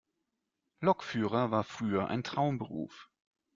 [0.79, 3.11] Lokführer war früher ein Traumberuf.